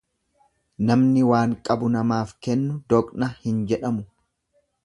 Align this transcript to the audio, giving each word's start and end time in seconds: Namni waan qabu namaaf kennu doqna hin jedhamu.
Namni 0.89 1.25
waan 1.31 1.53
qabu 1.69 1.91
namaaf 1.97 2.33
kennu 2.49 2.81
doqna 2.95 3.33
hin 3.47 3.63
jedhamu. 3.73 4.09